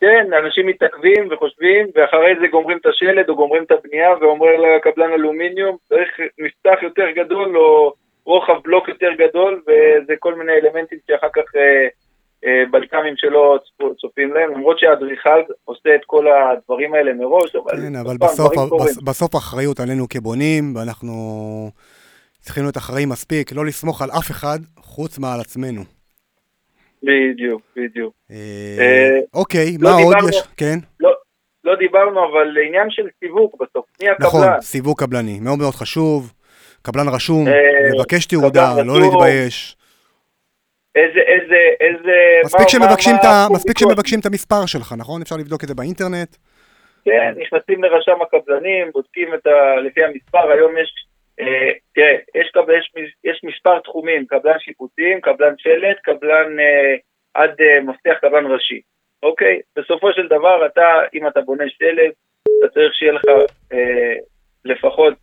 כן, 0.00 0.26
אנשים 0.44 0.66
מתעכבים 0.66 1.28
וחושבים, 1.30 1.86
ואחרי 1.94 2.34
זה 2.40 2.46
גומרים 2.46 2.78
את 2.78 2.86
השלד 2.86 3.28
או 3.28 3.36
גומרים 3.36 3.62
את 3.62 3.70
הבנייה, 3.70 4.10
ואומר 4.20 4.46
לקבלן 4.56 5.12
אלומיניום, 5.12 5.76
צריך 5.88 6.08
מפתח 6.38 6.82
יותר 6.82 7.10
גדול 7.10 7.56
או 7.56 7.92
רוחב 8.24 8.62
בלוק 8.64 8.88
יותר 8.88 9.12
גדול, 9.18 9.62
וזה 9.62 10.14
כל 10.18 10.34
מיני 10.34 10.52
אלמנטים 10.52 10.98
שאחר 11.06 11.28
כך... 11.34 11.54
Uh, 11.54 12.09
בלק"מים 12.70 13.14
שלא 13.16 13.58
צופים 14.00 14.34
להם, 14.34 14.50
למרות 14.50 14.78
שהאדריכל 14.78 15.40
עושה 15.64 15.94
את 15.94 16.00
כל 16.06 16.26
הדברים 16.28 16.94
האלה 16.94 17.12
מראש, 17.14 17.56
אבל... 17.56 17.82
כן, 17.82 17.96
אבל 17.96 18.16
בסוף, 18.16 18.52
בסוף 19.04 19.34
האחריות 19.34 19.80
עלינו 19.80 20.08
כבונים, 20.08 20.76
ואנחנו 20.76 21.12
צריכים 22.40 22.62
להיות 22.62 22.76
אחראים 22.76 23.08
מספיק, 23.08 23.52
לא 23.52 23.66
לסמוך 23.66 24.02
על 24.02 24.10
אף 24.10 24.30
אחד 24.30 24.58
חוץ 24.76 25.18
מעל 25.18 25.40
עצמנו. 25.40 25.82
בדיוק, 27.02 27.62
בדיוק. 27.76 28.14
אה, 28.30 28.36
אה, 28.78 29.18
אוקיי, 29.34 29.76
לא 29.80 29.90
מה 29.90 29.96
עוד 29.96 30.16
יש? 30.28 30.42
כן? 30.56 30.78
לא, 31.00 31.10
לא 31.64 31.74
דיברנו, 31.76 32.20
אבל 32.24 32.56
עניין 32.66 32.90
של 32.90 33.06
סיווג 33.20 33.50
בסוף, 33.60 33.84
מי 34.02 34.08
הקבלן? 34.08 34.28
נכון, 34.28 34.60
סיווג 34.60 34.98
קבלני, 35.00 35.40
מאוד 35.40 35.58
מאוד 35.58 35.74
חשוב. 35.74 36.32
קבלן 36.82 37.08
רשום, 37.08 37.46
לבקש 37.94 38.26
תעודה, 38.26 38.82
לא 38.84 39.00
להתבייש. 39.00 39.76
איזה, 40.94 41.20
איזה, 41.20 41.60
איזה... 41.80 42.16
מספיק 42.44 42.68
שמבקשים, 42.68 43.14
מה, 43.14 43.46
מה, 43.48 43.54
מספיק 43.54 43.78
שמבקשים 43.78 44.20
את 44.20 44.26
המספר 44.26 44.66
שלך, 44.66 44.94
נכון? 44.98 45.22
אפשר 45.22 45.36
לבדוק 45.36 45.62
את 45.64 45.68
זה 45.68 45.74
באינטרנט. 45.74 46.36
כן, 47.04 47.34
נכנסים 47.36 47.84
לרשם 47.84 48.22
הקבלנים, 48.22 48.90
בודקים 48.92 49.34
את 49.34 49.46
ה... 49.46 49.76
לפי 49.76 50.04
המספר, 50.04 50.50
היום 50.50 50.78
יש... 50.78 50.90
אה, 51.40 51.70
תראה, 51.94 52.16
יש, 52.34 52.52
יש, 52.96 53.14
יש 53.24 53.40
מספר 53.44 53.78
תחומים, 53.78 54.26
קבלן 54.26 54.58
שיפוצים, 54.58 55.20
קבלן 55.20 55.54
שלט, 55.58 55.96
קבלן 56.02 56.60
אה, 56.60 56.96
עד 57.34 57.54
אה, 57.60 57.80
מפתח 57.80 58.18
קבלן 58.20 58.46
ראשי, 58.46 58.80
אוקיי? 59.22 59.60
בסופו 59.76 60.12
של 60.12 60.26
דבר, 60.28 60.66
אתה, 60.66 61.00
אם 61.14 61.28
אתה 61.28 61.40
בונה 61.40 61.64
שלט, 61.68 62.14
אתה 62.58 62.68
צריך 62.74 62.94
שיהיה 62.94 63.12
לך 63.12 63.24
אה, 63.72 64.14
לפחות 64.64 65.14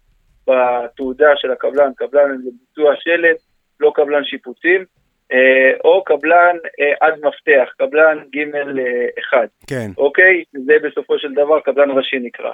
בתעודה 0.48 1.30
של 1.36 1.52
הקבלן, 1.52 1.92
קבלן 1.98 2.32
לביצוע 2.32 2.94
שלט, 3.00 3.38
לא 3.80 3.92
קבלן 3.96 4.24
שיפוצים. 4.24 4.86
אה, 5.34 5.72
או 5.84 6.03
קבלן 6.03 6.55
אה, 6.79 6.93
עד 7.00 7.13
מפתח, 7.25 7.74
קבלן 7.77 8.17
ג' 8.36 8.39
אחד. 9.19 9.48
כן. 9.69 9.91
אוקיי? 9.98 10.43
זה 10.53 10.74
בסופו 10.84 11.19
של 11.19 11.34
דבר 11.34 11.60
קבלן 11.60 11.91
ראשי 11.91 12.19
נקרא. 12.19 12.51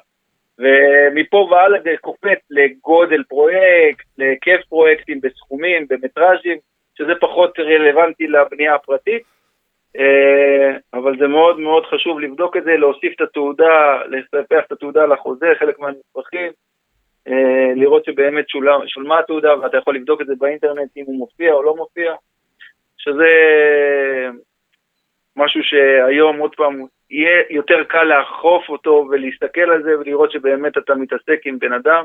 ומפה 0.60 1.38
והלאה 1.38 1.82
זה 1.82 1.90
קופץ 2.02 2.40
לגודל 2.50 3.24
פרויקט, 3.24 4.06
להיקף 4.18 4.62
פרויקטים 4.70 5.22
בסכומים, 5.22 5.88
במטראז'ים, 5.90 6.58
שזה 6.98 7.12
פחות 7.22 7.60
רלוונטי 7.60 8.28
לבנייה 8.28 8.76
הפרטית. 8.76 9.24
אה, 9.98 10.78
אבל 10.94 11.18
זה 11.20 11.28
מאוד 11.28 11.60
מאוד 11.60 11.86
חשוב 11.86 12.20
לבדוק 12.20 12.58
את 12.58 12.64
זה, 12.64 12.72
להוסיף 12.72 13.14
את 13.16 13.22
התעודה, 13.22 14.02
לספח 14.10 14.64
את 14.68 14.72
התעודה 14.72 15.06
לחוזה, 15.06 15.48
חלק 15.60 15.80
מהנספחים, 15.80 16.52
לראות 17.76 18.06
שבאמת 18.06 18.46
שולמה 18.88 19.20
התעודה, 19.20 19.60
ואתה 19.60 19.78
יכול 19.78 19.96
לבדוק 19.96 20.22
את 20.22 20.28
זה 20.28 20.34
באינטרנט 20.38 20.98
אם 20.98 21.04
הוא 21.06 21.18
מופיע 21.18 21.54
או 21.54 21.64
לא 21.64 21.76
מופיע. 21.76 22.14
שזה 23.04 23.32
משהו 25.36 25.62
שהיום, 25.64 26.38
עוד 26.38 26.56
פעם, 26.56 26.86
יהיה 27.10 27.44
יותר 27.50 27.84
קל 27.84 28.04
לאכוף 28.04 28.70
אותו 28.70 29.08
ולהסתכל 29.12 29.62
על 29.62 29.84
זה 29.84 30.00
ולראות 30.00 30.32
שבאמת 30.32 30.78
אתה 30.78 30.96
מתעסק 30.96 31.40
עם 31.46 31.60
בן 31.60 31.74
אדם 31.74 32.04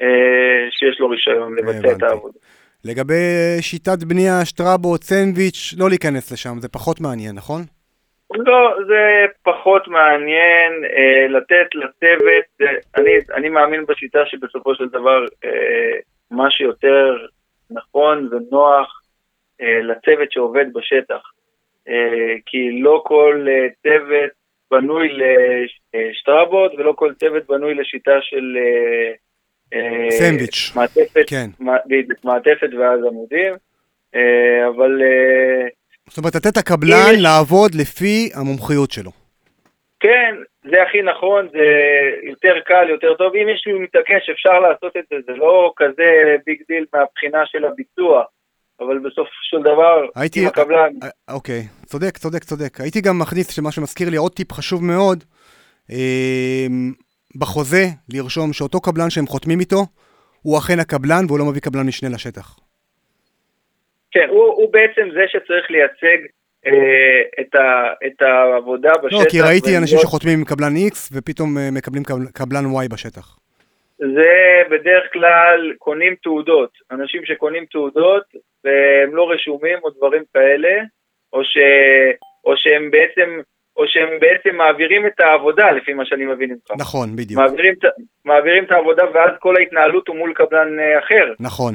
אה, 0.00 0.66
שיש 0.70 1.00
לו 1.00 1.08
רישיון 1.08 1.56
לבצע 1.56 1.92
את 1.96 2.02
העבודה. 2.02 2.38
לגבי 2.84 3.24
שיטת 3.60 4.04
בנייה 4.08 4.44
שטראבו, 4.44 4.96
סנדוויץ', 4.96 5.74
לא 5.78 5.88
להיכנס 5.88 6.32
לשם, 6.32 6.60
זה 6.60 6.68
פחות 6.68 7.00
מעניין, 7.00 7.36
נכון? 7.36 7.62
לא, 8.30 8.74
זה 8.86 9.24
פחות 9.42 9.88
מעניין 9.88 10.72
אה, 10.84 11.28
לתת 11.28 11.74
לצוות, 11.74 12.44
אה, 12.60 12.66
אני, 12.96 13.10
אני 13.34 13.48
מאמין 13.48 13.86
בשיטה 13.86 14.18
שבסופו 14.26 14.74
של 14.74 14.88
דבר 14.88 15.24
אה, 15.44 15.98
מה 16.30 16.50
שיותר 16.50 17.16
נכון 17.70 18.28
ונוח 18.30 19.03
לצוות 19.60 20.32
שעובד 20.32 20.66
בשטח. 20.72 21.20
אה, 21.88 22.34
כי 22.46 22.80
לא 22.80 23.02
כל 23.06 23.46
אה, 23.48 23.66
צוות 23.82 24.30
בנוי 24.70 25.08
לשטראבות 25.94 26.72
ולא 26.78 26.92
כל 26.96 27.12
צוות 27.20 27.46
בנוי 27.46 27.74
לשיטה 27.74 28.18
של... 28.20 28.56
סנדוויץ'. 30.10 30.72
מעטפת, 30.76 31.24
כן. 31.26 31.50
מעטפת 32.24 32.68
ואז 32.78 33.00
עמודים, 33.08 33.54
אבל... 34.68 35.02
זאת 36.08 36.18
אומרת, 36.18 36.34
לתת 36.34 36.56
הקבלן 36.56 37.14
לעבוד 37.22 37.74
לפי 37.74 38.30
המומחיות 38.34 38.90
שלו. 38.90 39.10
כן, 40.00 40.34
זה 40.70 40.82
הכי 40.82 41.02
נכון, 41.02 41.48
זה 41.52 41.66
יותר 42.22 42.60
קל, 42.64 42.86
יותר 42.90 43.14
טוב. 43.14 43.34
אם 43.34 43.46
מישהו 43.46 43.80
מתעקש, 43.80 44.30
אפשר 44.30 44.60
לעשות 44.60 44.96
את 44.96 45.04
זה, 45.10 45.16
זה 45.26 45.32
לא 45.32 45.72
כזה 45.76 46.36
big 46.46 46.62
deal 46.68 46.84
מהבחינה 46.94 47.46
של 47.46 47.64
הביצוע. 47.64 48.24
אבל 48.80 48.98
בסוף 48.98 49.28
של 49.42 49.60
דבר, 49.60 50.06
הייתי... 50.14 50.40
עם 50.40 50.46
הקבלן... 50.46 50.90
אה, 51.02 51.08
אוקיי, 51.34 51.62
צודק, 51.86 52.18
צודק, 52.18 52.44
צודק. 52.44 52.80
הייתי 52.80 53.00
גם 53.00 53.18
מכניס, 53.18 53.50
שמה 53.56 53.72
שמזכיר 53.72 54.10
לי 54.10 54.16
עוד 54.16 54.32
טיפ 54.32 54.52
חשוב 54.52 54.84
מאוד, 54.84 55.24
אה, 55.90 56.66
בחוזה, 57.36 57.84
לרשום 58.08 58.52
שאותו 58.52 58.80
קבלן 58.80 59.10
שהם 59.10 59.26
חותמים 59.26 59.60
איתו, 59.60 59.86
הוא 60.42 60.58
אכן 60.58 60.78
הקבלן 60.80 61.24
והוא 61.28 61.38
לא 61.38 61.44
מביא 61.44 61.60
קבלן 61.60 61.86
משנה 61.86 62.08
לשטח. 62.10 62.56
כן, 64.10 64.26
הוא, 64.30 64.44
הוא 64.44 64.72
בעצם 64.72 65.08
זה 65.14 65.20
שצריך 65.28 65.70
לייצג 65.70 66.18
אה, 66.66 66.72
את, 67.40 67.54
ה, 67.54 67.92
את 68.06 68.22
העבודה 68.22 68.90
בשטח. 69.04 69.24
לא, 69.24 69.30
כי 69.30 69.40
ראיתי 69.40 69.78
אנשים 69.78 69.98
שחותמים 69.98 70.38
עם 70.38 70.44
קבלן 70.44 70.76
X 70.76 70.96
ופתאום 71.12 71.58
אה, 71.58 71.70
מקבלים 71.70 72.04
קבל- 72.04 72.30
קבלן 72.34 72.64
Y 72.64 72.88
בשטח. 72.90 73.36
זה 74.14 74.32
בדרך 74.70 75.04
כלל 75.12 75.72
קונים 75.78 76.14
תעודות. 76.22 76.70
אנשים 76.90 77.24
שקונים 77.24 77.64
תעודות 77.72 78.22
והם 78.64 79.16
לא 79.16 79.30
רשומים 79.30 79.78
או 79.84 79.90
דברים 79.90 80.22
כאלה, 80.34 80.70
או, 81.32 81.44
ש, 81.44 81.56
או 82.44 82.56
שהם 82.56 82.90
בעצם... 82.90 83.40
או 83.76 83.82
שהם 83.86 84.08
בעצם 84.20 84.56
מעבירים 84.56 85.06
את 85.06 85.20
העבודה, 85.20 85.70
לפי 85.70 85.94
מה 85.94 86.04
שאני 86.06 86.24
מבין 86.24 86.50
ממך. 86.50 86.80
נכון, 86.80 87.16
בדיוק. 87.16 87.40
מעבירים, 87.40 87.74
מעבירים 88.24 88.64
את 88.64 88.70
העבודה 88.72 89.02
ואז 89.14 89.30
כל 89.40 89.56
ההתנהלות 89.56 90.08
הוא 90.08 90.16
מול 90.16 90.32
קבלן 90.34 90.78
אה, 90.80 90.98
אחר. 90.98 91.32
נכון. 91.40 91.74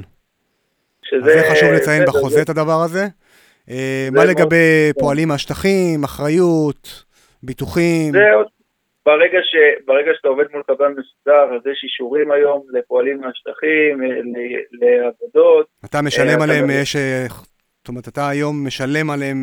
שזה... 1.04 1.32
אז 1.32 1.40
זה 1.40 1.52
חשוב 1.52 1.70
לציין 1.74 2.04
בסדר, 2.04 2.12
בחוזה 2.20 2.36
זה- 2.36 2.42
את 2.42 2.50
הדבר 2.50 2.82
הזה. 2.86 3.04
אה, 3.70 4.06
זה 4.06 4.12
מה 4.12 4.26
מאוד- 4.26 4.30
לגבי 4.30 4.92
כן. 4.94 5.00
פועלים 5.02 5.28
מהשטחים, 5.28 6.04
אחריות, 6.04 7.04
ביטוחים? 7.44 8.12
זה 8.12 8.32
עוד, 8.34 8.48
ברגע, 9.06 9.40
ש, 9.44 9.56
ברגע 9.86 10.12
שאתה 10.16 10.28
עובד 10.28 10.46
מול 10.54 10.64
קבלן 10.68 10.92
מסודר, 10.92 11.56
אז 11.56 11.62
יש 11.72 11.82
אישורים 11.84 12.32
היום 12.32 12.64
לפועלים 12.74 13.22
מהשטחים, 13.22 14.04
אה, 14.04 14.08
לעבודות. 14.72 15.68
אתה 15.86 16.02
משלם 16.02 16.40
אה, 16.40 16.44
עליהם, 16.44 16.66
אתה- 16.66 16.74
יש... 16.74 16.96
אה, 16.96 17.26
זאת 17.80 17.88
אומרת, 17.88 18.08
אתה 18.08 18.30
היום 18.30 18.68
משלם 18.68 19.10
עליהם 19.10 19.38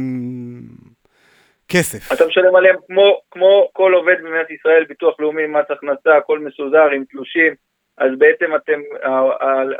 כסף. 1.69 2.13
אתה 2.13 2.27
משלם 2.27 2.57
עליהם 2.57 2.77
כמו, 2.87 3.21
כמו 3.31 3.71
כל 3.73 3.93
עובד 3.95 4.15
במדינת 4.23 4.51
ישראל, 4.51 4.85
ביטוח 4.85 5.21
לאומי, 5.21 5.47
מס 5.47 5.71
הכנסה, 5.71 6.17
הכל 6.17 6.39
מסודר 6.39 6.91
עם 6.91 7.05
תלושים, 7.11 7.55
אז 7.99 8.11
בעצם 8.19 8.55
אתם, 8.57 8.81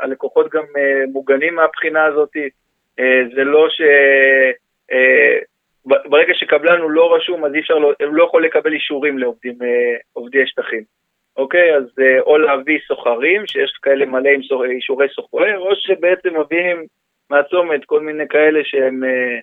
הלקוחות 0.01 0.51
גם 0.53 0.63
מוגנים 1.11 1.55
מהבחינה 1.55 2.05
הזאת. 2.05 2.31
זה 3.35 3.43
לא 3.43 3.67
ש... 3.69 3.81
ברגע 5.87 6.33
שקבלן 6.33 6.79
הוא 6.81 6.91
לא 6.91 7.15
רשום, 7.15 7.45
אז 7.45 7.53
אי 7.55 7.59
אפשר, 7.59 7.73
לא- 7.77 7.93
הוא 8.05 8.15
לא 8.15 8.23
יכול 8.23 8.45
לקבל 8.45 8.73
אישורים 8.73 9.17
לעובדים, 9.17 9.53
אה, 9.61 9.97
עובדי 10.13 10.47
שטחים. 10.47 10.83
אוקיי, 11.37 11.75
אז 11.75 11.83
אה, 11.99 12.19
או 12.21 12.37
להביא 12.37 12.79
סוחרים, 12.87 13.47
שיש 13.47 13.71
כאלה 13.81 14.05
מלא 14.05 14.29
עם 14.29 14.43
סוח- 14.43 14.61
אישורי 14.69 15.07
סוחר, 15.09 15.57
או 15.57 15.75
שבעצם 15.75 16.39
מביאים 16.39 16.85
מהצומת 17.29 17.85
כל 17.85 17.99
מיני 17.99 18.27
כאלה 18.27 18.59
שהם 18.63 19.03
אה, 19.03 19.39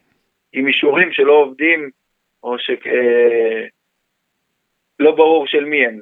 עם 0.52 0.66
אישורים 0.66 1.12
שלא 1.12 1.32
עובדים, 1.32 1.90
או 2.42 2.58
ש... 2.58 2.70
לא 5.00 5.10
ברור 5.10 5.46
של 5.46 5.64
מי 5.64 5.86
הם, 5.86 5.98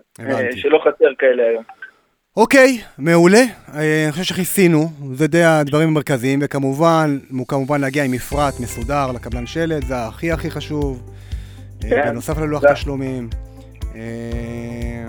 שלא 0.56 0.78
חסר 0.78 1.14
כאלה 1.18 1.42
היום. 1.46 1.64
אוקיי, 2.36 2.80
מעולה. 2.98 3.42
אה, 3.74 4.04
אני 4.04 4.12
חושב 4.12 4.24
שכיסינו, 4.24 4.90
זה 5.14 5.26
די 5.26 5.42
הדברים 5.42 5.88
המרכזיים, 5.88 6.38
וכמובן, 6.42 7.18
כמובן 7.48 7.80
להגיע 7.80 8.04
עם 8.04 8.12
מפרט 8.12 8.60
מסודר 8.60 9.12
לקבלן 9.12 9.46
שלט, 9.46 9.86
זה 9.86 10.06
הכי 10.06 10.32
הכי 10.32 10.50
חשוב. 10.50 11.02
אה, 11.84 11.90
כן, 11.90 12.02
בנוסף 12.08 12.38
ללוח 12.38 12.62
תשלומים. 12.72 13.28
אה, 13.94 14.00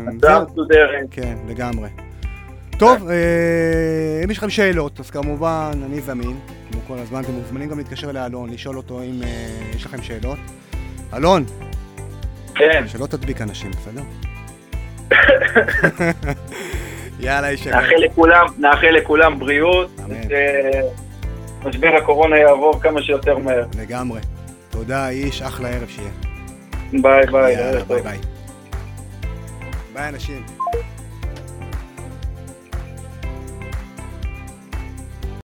הצעה 0.07 0.39
זהו, 0.39 0.47
מסודרת. 0.51 1.07
כן, 1.11 1.37
לגמרי. 1.47 1.89
טוב, 2.79 3.09
אה, 3.09 4.21
אם 4.23 4.31
יש 4.31 4.37
לכם 4.37 4.49
שאלות, 4.49 4.99
אז 4.99 5.09
כמובן, 5.09 5.71
אני 5.85 6.01
זמין, 6.01 6.39
כמו 6.71 6.81
כל 6.87 6.97
הזמן, 6.97 7.21
אתם 7.23 7.31
מוזמנים 7.31 7.69
גם 7.69 7.77
להתקשר 7.77 8.11
לאלון, 8.11 8.49
לשאול 8.49 8.77
אותו 8.77 9.01
אם 9.01 9.21
אה, 9.23 9.71
יש 9.75 9.85
לכם 9.85 10.01
שאלות. 10.01 10.39
אלון, 11.13 11.45
כן, 12.55 12.83
שלא 12.87 13.07
תדביק 13.07 13.41
אנשים, 13.41 13.71
בסדר? 13.71 14.03
יאללה, 17.19 17.49
איש 17.49 17.67
אמת. 17.67 17.75
נאחל 17.75 17.95
לכולם, 17.95 18.45
נאחל 18.57 18.89
לכולם 18.89 19.39
בריאות, 19.39 19.91
אמן. 20.05 20.21
שמשבר 21.63 21.95
הקורונה 21.97 22.37
יעבור 22.37 22.79
כמה 22.81 23.01
שיותר 23.01 23.37
מהר. 23.37 23.65
לגמרי. 23.79 24.19
תודה, 24.69 25.09
איש, 25.09 25.41
אחלה 25.41 25.69
ערב 25.69 25.87
שיהיה. 25.89 26.09
ביי 27.01 27.25
ביי, 27.31 27.53
יאללה. 27.53 27.83
ביי 27.83 28.01
ביי. 28.01 28.17
ביי, 29.93 30.09
אנשים. 30.09 30.43